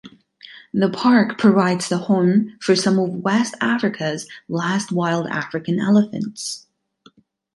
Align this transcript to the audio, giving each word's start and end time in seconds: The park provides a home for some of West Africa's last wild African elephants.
The 0.73 0.89
park 0.89 1.37
provides 1.37 1.91
a 1.91 1.99
home 1.99 2.57
for 2.59 2.75
some 2.75 2.97
of 2.97 3.17
West 3.17 3.53
Africa's 3.61 4.27
last 4.49 4.91
wild 4.91 5.27
African 5.27 5.79
elephants. 5.79 6.65